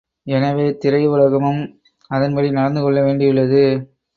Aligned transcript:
எனவே, 0.27 0.65
திரை 0.77 1.01
உலகமும் 1.07 1.61
அதன்படி 2.11 2.51
நடந்துகொள்ள 2.51 3.01
வேண்டியுள்ளது. 3.03 3.63